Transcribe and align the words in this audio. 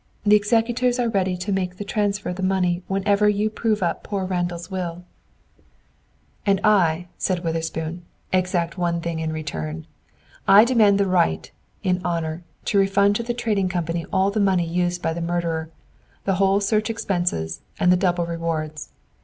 The 0.25 0.35
executors 0.35 0.97
are 0.97 1.09
ready 1.09 1.37
to 1.37 1.51
make 1.51 1.77
the 1.77 1.83
transfer 1.83 2.29
of 2.29 2.35
the 2.35 2.41
money 2.41 2.81
whenever 2.87 3.29
you 3.29 3.51
prove 3.51 3.83
up 3.83 4.01
poor 4.01 4.25
Randall's 4.25 4.71
will." 4.71 5.03
"And 6.43 6.59
I," 6.63 7.07
said 7.19 7.43
Witherspoon, 7.43 8.01
"exact 8.33 8.79
one 8.79 8.99
thing 8.99 9.19
in 9.19 9.31
return. 9.31 9.85
I 10.47 10.65
demand 10.65 10.97
the 10.99 11.05
right, 11.05 11.51
in 11.83 12.01
honor, 12.03 12.41
to 12.65 12.79
refund 12.79 13.15
to 13.17 13.21
the 13.21 13.35
Trading 13.35 13.69
Company 13.69 14.07
all 14.11 14.31
the 14.31 14.39
money 14.39 14.65
used 14.65 15.03
by 15.03 15.13
the 15.13 15.21
murderer, 15.21 15.69
the 16.25 16.37
whole 16.41 16.59
search 16.61 16.89
expenses, 16.89 17.61
and 17.79 17.91
the 17.91 17.95
double 17.95 18.25
rewards. 18.25 18.89